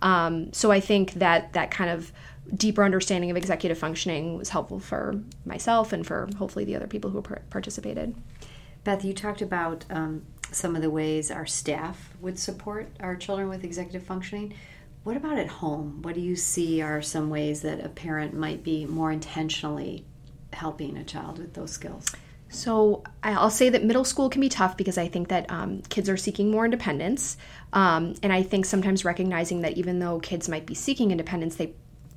Um, 0.00 0.50
so 0.54 0.72
I 0.72 0.80
think 0.80 1.12
that 1.12 1.52
that 1.52 1.70
kind 1.70 1.90
of 1.90 2.10
deeper 2.54 2.82
understanding 2.82 3.30
of 3.30 3.36
executive 3.36 3.76
functioning 3.76 4.38
was 4.38 4.48
helpful 4.48 4.80
for 4.80 5.20
myself 5.44 5.92
and 5.92 6.06
for 6.06 6.26
hopefully 6.38 6.64
the 6.64 6.74
other 6.74 6.86
people 6.86 7.10
who 7.10 7.20
participated. 7.20 8.16
Beth, 8.82 9.04
you 9.04 9.12
talked 9.12 9.42
about 9.42 9.84
um, 9.90 10.24
some 10.50 10.74
of 10.74 10.80
the 10.80 10.90
ways 10.90 11.30
our 11.30 11.44
staff 11.44 12.14
would 12.22 12.38
support 12.38 12.88
our 13.00 13.14
children 13.14 13.50
with 13.50 13.62
executive 13.62 14.04
functioning. 14.04 14.54
What 15.04 15.18
about 15.18 15.38
at 15.38 15.48
home? 15.48 16.00
What 16.00 16.14
do 16.14 16.22
you 16.22 16.34
see 16.34 16.80
are 16.80 17.02
some 17.02 17.28
ways 17.28 17.60
that 17.60 17.84
a 17.84 17.90
parent 17.90 18.32
might 18.32 18.62
be 18.62 18.86
more 18.86 19.12
intentionally 19.12 20.06
helping 20.54 20.96
a 20.96 21.04
child 21.04 21.38
with 21.38 21.52
those 21.52 21.72
skills? 21.72 22.06
So 22.48 23.02
I'll 23.22 23.50
say 23.50 23.68
that 23.70 23.84
middle 23.84 24.04
school 24.04 24.28
can 24.30 24.40
be 24.40 24.48
tough 24.48 24.76
because 24.76 24.98
I 24.98 25.08
think 25.08 25.28
that 25.28 25.50
um, 25.50 25.82
kids 25.88 26.08
are 26.08 26.16
seeking 26.16 26.50
more 26.50 26.64
independence. 26.64 27.36
Um, 27.72 28.14
and 28.22 28.32
I 28.32 28.42
think 28.42 28.66
sometimes 28.66 29.04
recognizing 29.04 29.62
that 29.62 29.76
even 29.76 29.98
though 29.98 30.20
kids 30.20 30.48
might 30.48 30.64
be 30.64 30.74
seeking 30.74 31.10
independence, 31.10 31.56
they 31.56 31.74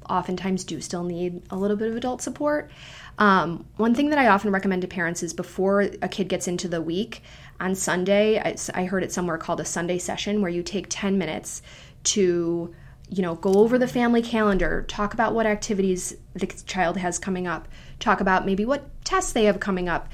oftentimes 0.08 0.64
do 0.64 0.82
still 0.82 1.04
need 1.04 1.42
a 1.50 1.56
little 1.56 1.78
bit 1.78 1.90
of 1.90 1.96
adult 1.96 2.22
support. 2.22 2.72
Um, 3.18 3.66
one 3.78 3.94
thing 3.94 4.10
that 4.12 4.20
I 4.20 4.28
often 4.28 4.52
recommend 4.52 4.82
to 4.84 4.88
parents 4.88 5.24
is 5.24 5.34
before 5.34 5.82
a 5.82 6.08
kid 6.08 6.30
gets 6.30 6.48
into 6.48 6.68
the 6.68 6.82
week 6.82 7.22
on 7.60 7.76
Sunday, 7.76 8.40
I, 8.40 8.56
I 8.74 8.86
heard 8.86 9.04
it 9.04 9.12
somewhere 9.12 9.38
called 9.38 9.60
a 9.60 9.66
Sunday 9.66 9.98
session 9.98 10.42
where 10.42 10.52
you 10.52 10.64
take 10.64 10.88
10 10.90 11.18
minutes 11.18 11.62
to 12.06 12.74
you 13.10 13.22
know 13.22 13.36
go 13.36 13.54
over 13.54 13.78
the 13.78 13.88
family 13.88 14.22
calendar 14.22 14.86
talk 14.88 15.14
about 15.14 15.34
what 15.34 15.46
activities 15.46 16.16
the 16.34 16.46
child 16.66 16.98
has 16.98 17.18
coming 17.18 17.48
up 17.48 17.68
talk 18.00 18.22
about 18.22 18.46
maybe 18.46 18.66
what 18.66 18.90
tests 19.04 19.32
they 19.32 19.46
have 19.46 19.60
coming 19.60 19.90
up 19.90 20.10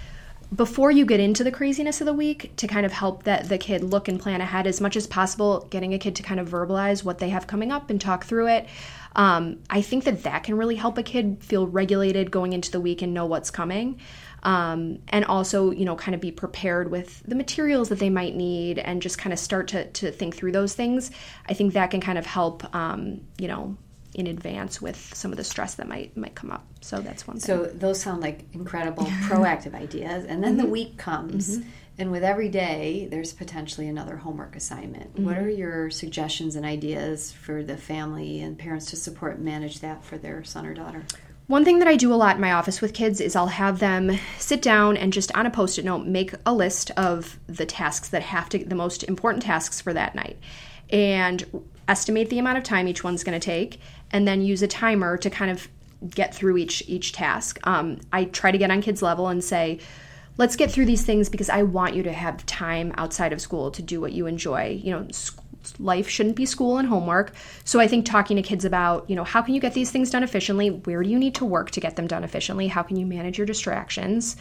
before 0.56 0.92
you 0.92 1.06
get 1.06 1.20
into 1.20 1.44
the 1.44 1.52
craziness 1.52 2.02
of 2.02 2.06
the 2.06 2.14
week 2.14 2.56
to 2.58 2.68
kind 2.68 2.86
of 2.86 2.92
help 2.92 3.24
that 3.24 3.50
the 3.50 3.58
kid 3.58 3.84
look 3.84 4.08
and 4.08 4.20
plan 4.20 4.42
ahead 4.42 4.68
as 4.68 4.80
much 4.80 4.96
as 4.96 5.08
possible 5.08 5.68
getting 5.70 5.94
a 5.94 6.00
kid 6.00 6.16
to 6.16 6.24
kind 6.24 6.40
of 6.40 6.48
verbalize 6.48 7.04
what 7.04 7.18
they 7.18 7.30
have 7.30 7.48
coming 7.48 7.72
up 7.72 7.90
and 7.90 8.00
talk 8.00 8.24
through 8.24 8.48
it 8.48 8.68
um, 9.16 9.58
i 9.70 9.82
think 9.82 10.04
that 10.04 10.24
that 10.24 10.44
can 10.44 10.56
really 10.56 10.76
help 10.76 10.98
a 10.98 11.04
kid 11.04 11.38
feel 11.42 11.68
regulated 11.68 12.32
going 12.32 12.54
into 12.54 12.72
the 12.72 12.80
week 12.82 13.02
and 13.02 13.14
know 13.14 13.26
what's 13.26 13.52
coming. 13.52 14.00
Um, 14.44 15.00
and 15.08 15.26
also 15.26 15.72
you 15.72 15.86
know 15.86 15.96
kind 15.96 16.14
of 16.14 16.22
be 16.22 16.32
prepared 16.32 16.92
with 16.92 17.24
the 17.26 17.34
materials 17.34 17.90
that 17.90 17.98
they 17.98 18.12
might 18.12 18.36
need 18.36 18.78
and 18.78 19.02
just 19.02 19.18
kind 19.18 19.34
of 19.34 19.40
start 19.40 19.70
to, 19.70 19.90
to 19.90 20.12
think 20.12 20.36
through 20.36 20.52
those 20.52 20.76
things. 20.76 21.10
I 21.50 21.54
think 21.54 21.74
that 21.74 21.90
can 21.90 22.00
kind 22.00 22.20
of 22.20 22.28
help 22.28 22.64
um, 22.76 23.22
you 23.40 23.48
know 23.48 23.76
in 24.16 24.28
advance 24.28 24.82
with 24.82 25.14
some 25.14 25.32
of 25.32 25.38
the 25.38 25.44
stress 25.44 25.76
that 25.76 25.88
might 25.88 26.16
might 26.16 26.36
come 26.36 26.50
up. 26.50 26.66
So 26.82 27.00
that's 27.00 27.28
one 27.28 27.38
thing. 27.38 27.46
So 27.46 27.66
those 27.66 28.02
sound 28.02 28.22
like 28.22 28.46
incredible 28.54 29.04
proactive 29.28 29.76
ideas. 29.76 30.26
And 30.26 30.44
then 30.44 30.54
mm-hmm. 30.54 30.66
the 30.66 30.72
week 30.72 30.98
comes 30.98 31.58
mm-hmm. 31.58 31.70
and 31.98 32.12
with 32.12 32.24
every 32.24 32.48
day 32.48 33.08
there's 33.12 33.34
potentially 33.34 33.90
another 33.90 34.16
homework 34.16 34.56
assignment. 34.56 35.14
Mm-hmm. 35.14 35.26
What 35.26 35.38
are 35.38 35.50
your 35.50 35.90
suggestions 35.90 36.56
and 36.56 36.66
ideas 36.66 37.34
for 37.34 37.62
the 37.62 37.76
family 37.76 38.42
and 38.42 38.58
parents 38.58 38.90
to 38.92 38.96
support 38.96 39.36
and 39.36 39.46
manage 39.46 39.82
that 39.82 40.04
for 40.06 40.18
their 40.18 40.46
son 40.46 40.66
or 40.66 40.74
daughter? 40.74 41.04
One 41.48 41.66
thing 41.66 41.80
that 41.80 41.88
I 41.88 41.96
do 41.96 42.12
a 42.12 42.16
lot 42.16 42.36
in 42.36 42.42
my 42.42 42.54
office 42.54 42.82
with 42.82 42.94
kids 42.94 43.20
is 43.22 43.36
I'll 43.36 43.48
have 43.48 43.80
them 43.80 44.18
sit 44.40 44.62
down 44.62 44.98
and 44.98 45.14
just 45.14 45.36
on 45.36 45.46
a 45.46 45.52
post 45.52 45.78
it 45.78 45.86
note 45.86 46.08
make 46.08 46.34
a 46.46 46.54
list 46.54 46.90
of 46.92 47.38
the 47.48 47.66
tasks 47.66 48.10
that 48.10 48.24
have 48.24 48.50
to, 48.50 48.64
the 48.64 48.76
most 48.76 49.04
important 49.04 49.44
tasks 49.44 49.80
for 49.80 49.94
that 49.94 50.16
night. 50.16 50.40
And 50.90 51.66
estimate 51.88 52.30
the 52.30 52.40
amount 52.40 52.58
of 52.58 52.64
time 52.64 52.88
each 52.88 53.04
one's 53.04 53.24
going 53.24 53.40
to 53.40 53.46
take, 53.46 53.80
and 54.12 54.28
then 54.28 54.42
use 54.42 54.62
a 54.62 54.68
timer 54.68 55.18
to 55.18 55.30
kind 55.30 55.52
of 55.52 55.68
get 56.10 56.34
through 56.36 56.58
each 56.58 56.84
each 56.88 57.14
task. 57.14 57.60
Um, 57.64 58.00
I 58.12 58.26
try 58.26 58.52
to 58.52 58.58
get 58.58 58.72
on 58.72 58.82
kids' 58.82 59.02
level 59.02 59.28
and 59.28 59.44
say, 59.44 59.80
let's 60.38 60.56
get 60.56 60.72
through 60.72 60.86
these 60.86 61.04
things 61.04 61.30
because 61.30 61.50
I 61.50 61.64
want 61.64 61.96
you 61.96 62.04
to 62.04 62.14
have 62.14 62.46
time 62.46 62.94
outside 62.98 63.34
of 63.34 63.42
school 63.42 63.72
to 63.72 63.82
do 63.82 64.02
what 64.02 64.12
you 64.12 64.28
enjoy. 64.28 64.80
You 64.84 64.92
know, 64.92 65.08
life 65.80 66.08
shouldn't 66.10 66.36
be 66.36 66.46
school 66.46 66.78
and 66.78 66.88
homework. 66.88 67.34
So 67.64 67.80
I 67.80 67.88
think 67.88 68.06
talking 68.06 68.38
to 68.38 68.44
kids 68.44 68.66
about, 68.66 69.10
you 69.10 69.16
know, 69.16 69.24
how 69.24 69.42
can 69.42 69.54
you 69.54 69.62
get 69.62 69.74
these 69.74 69.92
things 69.92 70.10
done 70.10 70.24
efficiently? 70.24 70.70
Where 70.70 71.02
do 71.02 71.10
you 71.10 71.18
need 71.18 71.36
to 71.36 71.46
work 71.46 71.72
to 71.72 71.80
get 71.80 71.96
them 71.96 72.08
done 72.08 72.24
efficiently? 72.24 72.68
How 72.68 72.84
can 72.84 72.98
you 72.98 73.06
manage 73.06 73.38
your 73.38 73.48
distractions? 73.48 74.36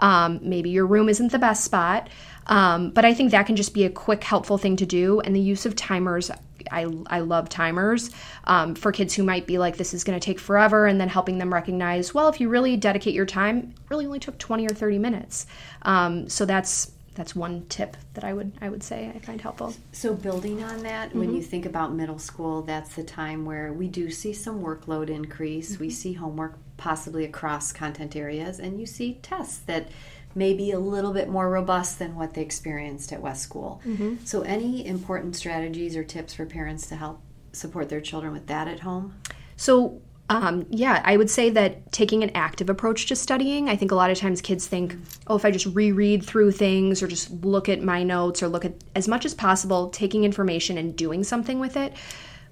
Um, 0.00 0.40
maybe 0.42 0.70
your 0.70 0.86
room 0.86 1.08
isn't 1.08 1.30
the 1.30 1.38
best 1.38 1.62
spot. 1.64 2.08
Um, 2.46 2.90
but 2.90 3.04
I 3.04 3.14
think 3.14 3.30
that 3.30 3.46
can 3.46 3.56
just 3.56 3.72
be 3.72 3.84
a 3.84 3.90
quick, 3.90 4.24
helpful 4.24 4.58
thing 4.58 4.76
to 4.76 4.86
do. 4.86 5.20
And 5.20 5.34
the 5.34 5.40
use 5.40 5.66
of 5.66 5.76
timers, 5.76 6.30
I, 6.70 6.86
I 7.06 7.20
love 7.20 7.48
timers 7.48 8.10
um, 8.44 8.74
for 8.74 8.92
kids 8.92 9.14
who 9.14 9.22
might 9.22 9.46
be 9.46 9.58
like, 9.58 9.76
this 9.76 9.94
is 9.94 10.02
going 10.02 10.18
to 10.18 10.24
take 10.24 10.40
forever, 10.40 10.86
and 10.86 11.00
then 11.00 11.08
helping 11.08 11.38
them 11.38 11.54
recognize, 11.54 12.12
well, 12.12 12.28
if 12.28 12.40
you 12.40 12.48
really 12.48 12.76
dedicate 12.76 13.14
your 13.14 13.26
time, 13.26 13.74
really 13.88 14.04
only 14.06 14.18
took 14.18 14.36
20 14.38 14.66
or 14.66 14.74
30 14.74 14.98
minutes. 14.98 15.46
Um, 15.82 16.28
so 16.28 16.44
that's 16.44 16.90
that's 17.14 17.34
one 17.34 17.66
tip 17.68 17.96
that 18.14 18.24
I 18.24 18.32
would 18.32 18.52
I 18.60 18.68
would 18.68 18.82
say 18.82 19.12
I 19.14 19.18
find 19.18 19.40
helpful. 19.40 19.74
So 19.92 20.14
building 20.14 20.62
on 20.62 20.82
that, 20.84 21.10
mm-hmm. 21.10 21.18
when 21.18 21.34
you 21.34 21.42
think 21.42 21.66
about 21.66 21.92
middle 21.92 22.18
school, 22.18 22.62
that's 22.62 22.94
the 22.94 23.02
time 23.02 23.44
where 23.44 23.72
we 23.72 23.88
do 23.88 24.10
see 24.10 24.32
some 24.32 24.62
workload 24.62 25.10
increase. 25.10 25.72
Mm-hmm. 25.72 25.84
We 25.84 25.90
see 25.90 26.12
homework 26.14 26.56
possibly 26.80 27.24
across 27.24 27.72
content 27.72 28.16
areas, 28.16 28.58
and 28.58 28.80
you 28.80 28.86
see 28.86 29.18
tests 29.22 29.58
that 29.58 29.88
may 30.34 30.54
be 30.54 30.70
a 30.70 30.78
little 30.78 31.12
bit 31.12 31.28
more 31.28 31.50
robust 31.50 31.98
than 31.98 32.16
what 32.16 32.34
they 32.34 32.40
experienced 32.40 33.12
at 33.12 33.20
West 33.20 33.42
School. 33.42 33.82
Mm-hmm. 33.86 34.24
So, 34.24 34.42
any 34.42 34.86
important 34.86 35.36
strategies 35.36 35.94
or 35.94 36.02
tips 36.02 36.34
for 36.34 36.46
parents 36.46 36.86
to 36.88 36.96
help 36.96 37.20
support 37.52 37.88
their 37.90 38.00
children 38.00 38.32
with 38.32 38.46
that 38.46 38.66
at 38.66 38.80
home? 38.80 39.14
So, 39.56 40.00
um, 40.30 40.64
yeah, 40.70 41.02
I 41.04 41.16
would 41.16 41.28
say 41.28 41.50
that 41.50 41.92
taking 41.92 42.22
an 42.22 42.30
active 42.34 42.70
approach 42.70 43.06
to 43.06 43.16
studying, 43.16 43.68
I 43.68 43.76
think 43.76 43.90
a 43.90 43.96
lot 43.96 44.10
of 44.10 44.16
times 44.16 44.40
kids 44.40 44.66
think, 44.66 44.96
oh, 45.26 45.36
if 45.36 45.44
I 45.44 45.50
just 45.50 45.66
reread 45.66 46.24
through 46.24 46.52
things 46.52 47.02
or 47.02 47.08
just 47.08 47.30
look 47.44 47.68
at 47.68 47.82
my 47.82 48.04
notes 48.04 48.42
or 48.42 48.48
look 48.48 48.64
at 48.64 48.72
as 48.94 49.06
much 49.06 49.26
as 49.26 49.34
possible, 49.34 49.90
taking 49.90 50.24
information 50.24 50.78
and 50.78 50.96
doing 50.96 51.24
something 51.24 51.58
with 51.58 51.76
it, 51.76 51.92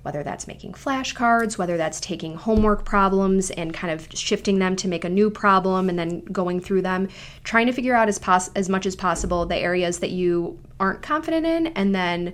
whether 0.03 0.23
that's 0.23 0.47
making 0.47 0.73
flashcards, 0.73 1.59
whether 1.59 1.77
that's 1.77 2.01
taking 2.01 2.35
homework 2.35 2.85
problems 2.85 3.51
and 3.51 3.75
kind 3.75 3.93
of 3.93 4.09
shifting 4.15 4.59
them 4.59 4.77
to 4.77 4.89
make 4.89 5.05
a 5.05 5.09
new 5.09 5.31
problem 5.31 5.89
and 5.89 5.99
then 5.99 6.21
going 6.27 6.61
through 6.61 6.83
them, 6.83 7.09
trying 7.45 7.67
to 7.67 7.73
figure 7.73 7.95
out 7.95 8.09
as, 8.09 8.19
pos- 8.19 8.51
as 8.55 8.69
much 8.69 8.87
as 8.87 8.95
possible 8.97 9.45
the 9.45 9.57
areas 9.57 9.99
that 9.99 10.11
you 10.11 10.59
aren't 10.81 11.03
confident 11.03 11.45
in 11.47 11.69
and 11.69 11.95
then 11.95 12.33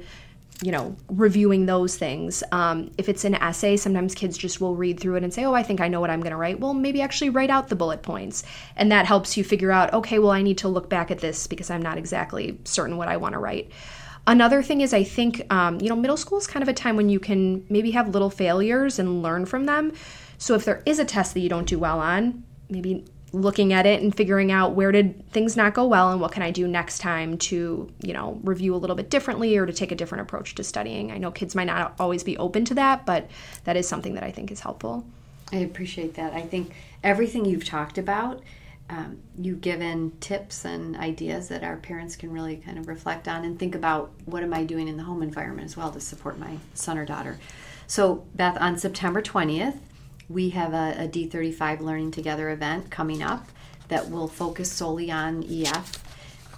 you 0.62 0.71
know, 0.71 0.97
reviewing 1.09 1.66
those 1.66 1.97
things. 1.97 2.42
Um, 2.52 2.90
if 2.97 3.09
it's 3.09 3.25
an 3.25 3.35
essay, 3.35 3.76
sometimes 3.76 4.14
kids 4.14 4.38
just 4.38 4.61
will 4.61 4.76
read 4.76 5.00
through 5.00 5.16
it 5.16 5.25
and 5.25 5.35
say, 5.35 5.44
oh, 5.44 5.52
I 5.52 5.62
think 5.62 5.80
I 5.80 5.88
know 5.88 6.00
what 6.00 6.11
I'm 6.11 6.21
going 6.21 6.30
to 6.30 6.37
write. 6.37 6.61
Well, 6.61 6.75
maybe 6.75 7.02
actually 7.02 7.30
write 7.30 7.50
out 7.50 7.68
the 7.68 7.76
bullet 7.76 8.02
points. 8.02 8.44
And 8.76 8.90
that 8.92 9.04
helps 9.04 9.37
you 9.37 9.42
figure 9.42 9.73
out, 9.73 9.92
okay, 9.92 10.18
well, 10.18 10.30
I 10.30 10.42
need 10.42 10.59
to 10.59 10.68
look 10.68 10.88
back 10.88 11.11
at 11.11 11.18
this 11.18 11.47
because 11.47 11.71
I'm 11.71 11.83
not 11.83 11.99
exactly 11.99 12.59
certain 12.64 12.97
what 12.97 13.09
I 13.09 13.16
want 13.16 13.33
to 13.33 13.40
write. 13.40 13.73
Another 14.26 14.62
thing 14.62 14.81
is, 14.81 14.95
I 14.95 15.04
think, 15.04 15.45
um, 15.52 15.81
you 15.81 15.88
know, 15.88 15.97
middle 15.97 16.16
school 16.16 16.38
is 16.38 16.47
kind 16.47 16.62
of 16.62 16.69
a 16.69 16.73
time 16.73 16.97
when 16.97 17.09
you 17.09 17.21
can 17.21 17.66
maybe 17.69 17.90
have 17.90 18.09
little 18.09 18.31
failures 18.31 18.99
and 18.99 19.23
learn 19.23 19.45
from 19.45 19.66
them. 19.66 19.93
So 20.38 20.54
if 20.54 20.64
there 20.64 20.83
is 20.87 20.99
a 20.99 21.04
test 21.04 21.35
that 21.35 21.40
you 21.40 21.49
don't 21.49 21.69
do 21.69 21.78
well 21.78 22.00
on, 22.00 22.43
maybe 22.71 23.04
looking 23.33 23.73
at 23.73 23.85
it 23.85 24.00
and 24.00 24.14
figuring 24.14 24.52
out 24.52 24.75
where 24.75 24.93
did 24.93 25.28
things 25.31 25.57
not 25.57 25.75
go 25.75 25.85
well 25.85 26.12
and 26.12 26.21
what 26.21 26.33
can 26.33 26.43
I 26.43 26.50
do 26.50 26.69
next 26.69 27.00
time 27.00 27.37
to, 27.38 27.90
you 28.00 28.12
know, 28.12 28.40
review 28.45 28.75
a 28.75 28.78
little 28.78 28.97
bit 28.97 29.11
differently 29.11 29.57
or 29.57 29.66
to 29.66 29.73
take 29.73 29.90
a 29.90 29.97
different 29.97 30.23
approach 30.23 30.54
to 30.54 30.64
studying. 30.64 31.11
I 31.11 31.19
know 31.19 31.31
kids 31.31 31.54
might 31.54 31.64
not 31.64 31.95
always 31.99 32.23
be 32.23 32.38
open 32.38 32.64
to 32.66 32.75
that, 32.75 33.04
but 33.04 33.28
that 33.64 33.76
is 33.76 33.88
something 33.88 34.14
that 34.14 34.23
I 34.23 34.31
think 34.31 34.52
is 34.52 34.61
helpful. 34.61 35.04
I 35.52 35.57
appreciate 35.57 36.14
that. 36.14 36.33
I 36.33 36.43
think 36.43 36.73
everything 37.02 37.45
you've 37.45 37.64
talked 37.64 37.99
about, 37.99 38.40
um, 38.91 39.19
you've 39.38 39.61
given 39.61 40.12
tips 40.21 40.64
and 40.64 40.97
ideas 40.97 41.49
that 41.49 41.64
our 41.64 41.76
parents 41.76 42.17
can 42.17 42.31
really 42.31 42.57
kind 42.57 42.79
of 42.79 42.87
reflect 42.87 43.29
on 43.29 43.45
and 43.45 43.59
think 43.59 43.75
about 43.75 44.12
what 44.26 44.43
am 44.43 44.53
I 44.53 44.64
doing 44.64 44.88
in 44.88 44.97
the 44.97 45.03
home 45.03 45.23
environment 45.23 45.64
as 45.64 45.76
well 45.76 45.91
to 45.93 46.00
support 46.00 46.38
my 46.38 46.59
son 46.75 46.99
or 46.99 47.07
daughter. 47.07 47.38
So, 47.87 48.26
Beth, 48.35 48.59
on 48.61 48.79
September 48.79 49.23
20th, 49.23 49.79
we 50.29 50.50
have 50.50 50.73
a 50.73 51.05
a 51.05 51.09
D35 51.09 51.81
Learning 51.81 52.11
Together 52.11 52.50
event 52.50 52.91
coming 52.91 53.23
up 53.23 53.49
that 53.88 54.11
will 54.11 54.29
focus 54.29 54.71
solely 54.71 55.11
on 55.11 55.45
EF. 55.49 56.03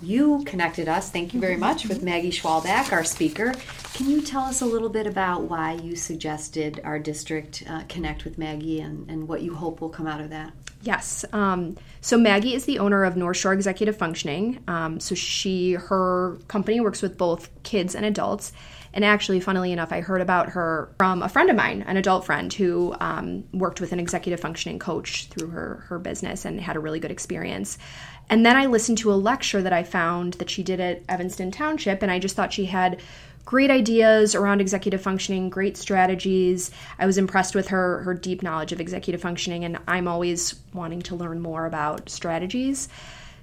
You 0.03 0.43
connected 0.45 0.89
us, 0.89 1.11
thank 1.11 1.33
you 1.33 1.41
very 1.41 1.57
much, 1.57 1.87
with 1.87 2.03
Maggie 2.03 2.31
Schwalbach, 2.31 2.93
our 2.93 3.03
speaker. 3.03 3.55
Can 3.95 4.11
you 4.11 4.21
tell 4.21 4.43
us 4.43 4.61
a 4.61 4.67
little 4.67 4.91
bit 4.91 5.07
about 5.07 5.45
why 5.45 5.73
you 5.73 5.97
suggested 5.97 6.81
our 6.85 6.99
district 6.99 7.65
uh, 7.67 7.83
connect 7.89 8.25
with 8.25 8.37
Maggie 8.37 8.81
and, 8.81 9.11
and 9.11 9.27
what 9.27 9.41
you 9.41 9.55
hope 9.55 9.81
will 9.81 9.89
come 9.89 10.07
out 10.07 10.21
of 10.21 10.29
that? 10.31 10.53
Yes. 10.83 11.25
Um, 11.33 11.77
so 12.01 12.17
Maggie 12.17 12.55
is 12.55 12.65
the 12.65 12.79
owner 12.79 13.05
of 13.05 13.17
North 13.17 13.37
Shore 13.37 13.53
Executive 13.53 13.97
Functioning. 13.97 14.63
Um, 14.69 15.01
so 15.01 15.15
she, 15.15 15.73
her 15.73 16.39
company 16.49 16.81
works 16.81 17.03
with 17.03 17.19
both 17.19 17.51
kids 17.63 17.95
and 17.95 18.07
adults. 18.07 18.53
And 18.93 19.05
actually, 19.05 19.41
funnily 19.41 19.73
enough, 19.73 19.93
I 19.93 20.01
heard 20.01 20.23
about 20.23 20.51
her 20.51 20.95
from 20.97 21.23
a 21.23 21.29
friend 21.29 21.51
of 21.51 21.57
mine, 21.57 21.83
an 21.83 21.99
adult 21.99 22.25
friend 22.25 22.51
who 22.51 22.95
um, 22.99 23.45
worked 23.53 23.79
with 23.79 23.93
an 23.93 24.01
executive 24.01 24.41
functioning 24.41 24.79
coach 24.79 25.27
through 25.27 25.49
her 25.49 25.85
her 25.89 25.99
business 25.99 26.47
and 26.47 26.59
had 26.59 26.77
a 26.77 26.81
really 26.81 26.99
good 26.99 27.11
experience. 27.11 27.77
And 28.31 28.47
then 28.47 28.57
I 28.57 28.67
listened 28.67 28.99
to 28.99 29.13
a 29.13 29.15
lecture 29.15 29.61
that 29.61 29.73
I 29.73 29.83
found 29.83 30.35
that 30.35 30.49
she 30.49 30.63
did 30.63 30.81
at 30.81 31.03
Evanston 31.11 31.51
Township, 31.51 32.03
and 32.03 32.11
I 32.11 32.19
just 32.19 32.37
thought 32.37 32.55
she 32.55 32.65
had 32.65 33.01
great 33.47 33.71
ideas 33.71 34.35
around 34.35 34.61
executive 34.61 35.01
functioning, 35.01 35.49
great 35.49 35.79
strategies. 35.79 36.71
I 36.99 37.07
was 37.07 37.17
impressed 37.17 37.55
with 37.55 37.69
her 37.69 38.03
her 38.03 38.13
deep 38.13 38.43
knowledge 38.43 38.73
of 38.73 38.81
executive 38.81 39.23
functioning, 39.23 39.65
and 39.65 39.79
I'm 39.89 40.07
always 40.07 40.57
wanting 40.75 41.01
to 41.03 41.17
learn 41.17 41.41
more 41.41 41.65
about 41.65 42.11
strategies. 42.11 42.91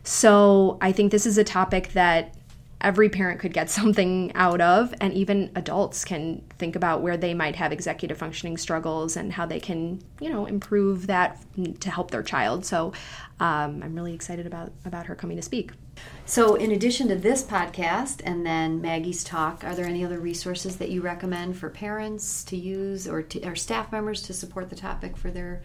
So 0.03 0.77
I 0.81 0.91
think 0.91 1.11
this 1.11 1.25
is 1.25 1.37
a 1.37 1.43
topic 1.43 1.93
that 1.93 2.35
every 2.83 3.09
parent 3.09 3.39
could 3.39 3.53
get 3.53 3.69
something 3.79 4.31
out 4.35 4.61
of, 4.61 4.93
and 5.01 5.13
even 5.13 5.51
adults 5.55 6.05
can 6.05 6.43
think 6.59 6.75
about 6.75 7.01
where 7.01 7.17
they 7.17 7.33
might 7.33 7.55
have 7.55 7.71
executive 7.71 8.17
functioning 8.17 8.57
struggles 8.57 9.15
and 9.15 9.33
how 9.33 9.45
they 9.45 9.59
can, 9.59 10.01
you 10.19 10.29
know, 10.29 10.45
improve 10.45 11.07
that 11.07 11.39
to 11.79 11.89
help 11.89 12.11
their 12.11 12.23
child. 12.23 12.65
So 12.65 12.93
um, 13.39 13.81
I'm 13.83 13.95
really 13.95 14.13
excited 14.13 14.45
about 14.45 14.71
about 14.85 15.07
her 15.07 15.15
coming 15.15 15.37
to 15.37 15.43
speak. 15.43 15.71
So, 16.25 16.55
in 16.55 16.71
addition 16.71 17.07
to 17.09 17.15
this 17.15 17.43
podcast 17.43 18.21
and 18.23 18.45
then 18.45 18.81
Maggie's 18.81 19.23
talk, 19.23 19.63
are 19.63 19.75
there 19.75 19.85
any 19.85 20.03
other 20.05 20.19
resources 20.19 20.77
that 20.77 20.89
you 20.89 21.01
recommend 21.01 21.57
for 21.57 21.69
parents 21.69 22.43
to 22.45 22.57
use 22.57 23.07
or, 23.07 23.21
to, 23.21 23.47
or 23.47 23.55
staff 23.55 23.91
members 23.91 24.21
to 24.23 24.33
support 24.33 24.69
the 24.69 24.75
topic 24.75 25.17
for 25.17 25.29
their 25.29 25.61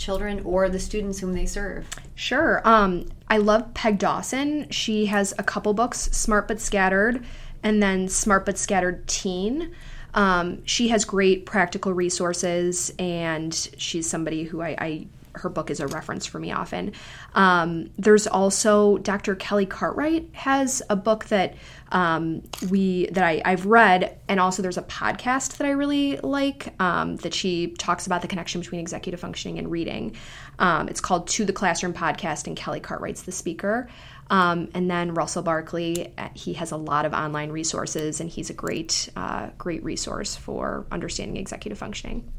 children 0.00 0.40
or 0.44 0.68
the 0.68 0.80
students 0.80 1.20
whom 1.20 1.34
they 1.34 1.46
serve? 1.46 1.86
Sure. 2.16 2.60
Um, 2.64 3.06
I 3.28 3.38
love 3.38 3.72
Peg 3.74 3.98
Dawson. 3.98 4.68
She 4.70 5.06
has 5.06 5.32
a 5.38 5.44
couple 5.44 5.72
books, 5.74 6.00
Smart 6.10 6.48
But 6.48 6.60
Scattered, 6.60 7.24
and 7.62 7.82
then 7.82 8.08
Smart 8.08 8.44
But 8.44 8.58
Scattered 8.58 9.06
Teen. 9.06 9.72
Um, 10.14 10.64
she 10.64 10.88
has 10.88 11.04
great 11.04 11.46
practical 11.46 11.92
resources, 11.92 12.92
and 12.98 13.54
she's 13.76 14.10
somebody 14.10 14.42
who 14.42 14.60
I, 14.60 14.76
I 14.78 15.06
her 15.40 15.48
book 15.48 15.70
is 15.70 15.80
a 15.80 15.86
reference 15.86 16.26
for 16.26 16.38
me 16.38 16.52
often. 16.52 16.92
Um, 17.34 17.90
there's 17.98 18.26
also 18.26 18.98
Dr. 18.98 19.34
Kelly 19.34 19.66
Cartwright 19.66 20.30
has 20.32 20.82
a 20.88 20.96
book 20.96 21.26
that 21.26 21.54
um, 21.92 22.42
we 22.70 23.06
that 23.12 23.24
I, 23.24 23.42
I've 23.44 23.66
read, 23.66 24.18
and 24.28 24.38
also 24.38 24.62
there's 24.62 24.78
a 24.78 24.82
podcast 24.82 25.56
that 25.56 25.66
I 25.66 25.70
really 25.70 26.18
like 26.18 26.72
um, 26.80 27.16
that 27.16 27.34
she 27.34 27.68
talks 27.78 28.06
about 28.06 28.22
the 28.22 28.28
connection 28.28 28.60
between 28.60 28.80
executive 28.80 29.20
functioning 29.20 29.58
and 29.58 29.70
reading. 29.70 30.16
Um, 30.58 30.88
it's 30.88 31.00
called 31.00 31.28
To 31.28 31.44
the 31.44 31.52
Classroom 31.52 31.92
Podcast, 31.92 32.46
and 32.46 32.56
Kelly 32.56 32.80
Cartwright's 32.80 33.22
the 33.22 33.32
speaker. 33.32 33.88
Um, 34.30 34.68
and 34.74 34.88
then 34.88 35.12
Russell 35.14 35.42
Barkley, 35.42 36.14
uh, 36.16 36.28
he 36.34 36.52
has 36.54 36.70
a 36.70 36.76
lot 36.76 37.04
of 37.04 37.12
online 37.12 37.50
resources, 37.50 38.20
and 38.20 38.30
he's 38.30 38.48
a 38.48 38.54
great, 38.54 39.08
uh, 39.16 39.50
great 39.58 39.82
resource 39.82 40.36
for 40.36 40.86
understanding 40.92 41.36
executive 41.36 41.78
functioning. 41.78 42.32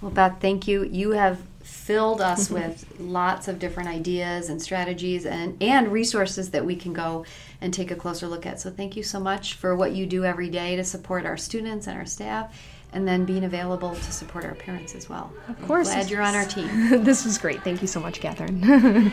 Well, 0.00 0.12
Beth, 0.12 0.36
thank 0.40 0.68
you. 0.68 0.84
You 0.84 1.10
have 1.10 1.40
filled 1.68 2.20
us 2.20 2.46
mm-hmm. 2.46 2.54
with 2.54 2.94
lots 2.98 3.46
of 3.46 3.58
different 3.58 3.88
ideas 3.88 4.48
and 4.48 4.60
strategies 4.60 5.26
and, 5.26 5.56
and 5.62 5.92
resources 5.92 6.50
that 6.50 6.64
we 6.64 6.74
can 6.74 6.92
go 6.92 7.24
and 7.60 7.72
take 7.72 7.90
a 7.90 7.94
closer 7.94 8.26
look 8.26 8.46
at. 8.46 8.60
So, 8.60 8.70
thank 8.70 8.96
you 8.96 9.02
so 9.02 9.20
much 9.20 9.54
for 9.54 9.76
what 9.76 9.92
you 9.92 10.06
do 10.06 10.24
every 10.24 10.48
day 10.48 10.76
to 10.76 10.84
support 10.84 11.26
our 11.26 11.36
students 11.36 11.86
and 11.86 11.98
our 11.98 12.06
staff, 12.06 12.58
and 12.92 13.06
then 13.06 13.24
being 13.24 13.44
available 13.44 13.94
to 13.94 14.12
support 14.12 14.44
our 14.44 14.54
parents 14.54 14.94
as 14.94 15.08
well. 15.08 15.32
Of 15.48 15.60
course. 15.66 15.88
I'm 15.88 16.00
glad 16.00 16.10
you're 16.10 16.22
on 16.22 16.34
our 16.34 16.46
team. 16.46 16.68
this 17.04 17.24
was 17.24 17.38
great. 17.38 17.62
Thank 17.62 17.82
you 17.82 17.88
so 17.88 18.00
much, 18.00 18.20
Catherine. 18.20 19.12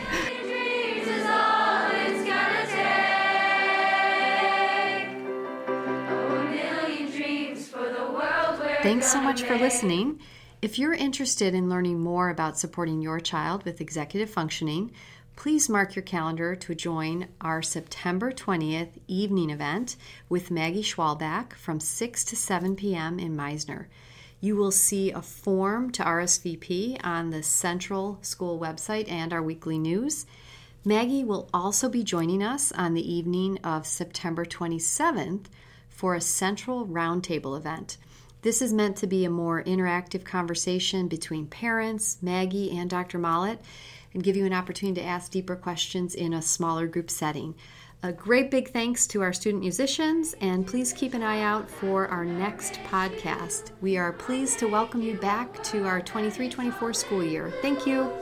Thanks 8.82 9.10
so 9.10 9.20
much 9.20 9.42
for 9.42 9.56
listening. 9.56 10.20
If 10.62 10.78
you're 10.78 10.94
interested 10.94 11.54
in 11.54 11.68
learning 11.68 12.00
more 12.00 12.30
about 12.30 12.58
supporting 12.58 13.02
your 13.02 13.20
child 13.20 13.64
with 13.64 13.82
executive 13.82 14.30
functioning, 14.30 14.90
please 15.36 15.68
mark 15.68 15.94
your 15.94 16.02
calendar 16.02 16.56
to 16.56 16.74
join 16.74 17.28
our 17.42 17.60
September 17.60 18.32
20th 18.32 18.98
evening 19.06 19.50
event 19.50 19.96
with 20.30 20.50
Maggie 20.50 20.82
Schwalbach 20.82 21.52
from 21.52 21.78
6 21.78 22.24
to 22.24 22.36
7 22.36 22.74
p.m. 22.74 23.18
in 23.18 23.36
Meisner. 23.36 23.86
You 24.40 24.56
will 24.56 24.70
see 24.70 25.10
a 25.10 25.20
form 25.20 25.92
to 25.92 26.02
RSVP 26.02 27.04
on 27.04 27.28
the 27.28 27.42
Central 27.42 28.18
School 28.22 28.58
website 28.58 29.10
and 29.10 29.34
our 29.34 29.42
weekly 29.42 29.78
news. 29.78 30.24
Maggie 30.86 31.24
will 31.24 31.50
also 31.52 31.90
be 31.90 32.02
joining 32.02 32.42
us 32.42 32.72
on 32.72 32.94
the 32.94 33.12
evening 33.12 33.58
of 33.62 33.86
September 33.86 34.46
27th 34.46 35.46
for 35.90 36.14
a 36.14 36.20
Central 36.22 36.86
Roundtable 36.86 37.58
event. 37.58 37.98
This 38.46 38.62
is 38.62 38.72
meant 38.72 38.98
to 38.98 39.08
be 39.08 39.24
a 39.24 39.28
more 39.28 39.60
interactive 39.64 40.22
conversation 40.22 41.08
between 41.08 41.48
parents, 41.48 42.18
Maggie, 42.22 42.78
and 42.78 42.88
Dr. 42.88 43.18
Mollett, 43.18 43.58
and 44.14 44.22
give 44.22 44.36
you 44.36 44.46
an 44.46 44.52
opportunity 44.52 45.00
to 45.00 45.04
ask 45.04 45.32
deeper 45.32 45.56
questions 45.56 46.14
in 46.14 46.32
a 46.32 46.40
smaller 46.40 46.86
group 46.86 47.10
setting. 47.10 47.56
A 48.04 48.12
great 48.12 48.52
big 48.52 48.68
thanks 48.68 49.08
to 49.08 49.20
our 49.20 49.32
student 49.32 49.64
musicians, 49.64 50.36
and 50.40 50.64
please 50.64 50.92
keep 50.92 51.12
an 51.12 51.24
eye 51.24 51.40
out 51.42 51.68
for 51.68 52.06
our 52.06 52.24
next 52.24 52.74
podcast. 52.88 53.72
We 53.80 53.96
are 53.96 54.12
pleased 54.12 54.60
to 54.60 54.68
welcome 54.68 55.02
you 55.02 55.14
back 55.14 55.60
to 55.64 55.84
our 55.84 56.00
23 56.00 56.48
24 56.48 56.92
school 56.92 57.24
year. 57.24 57.52
Thank 57.62 57.84
you. 57.84 58.12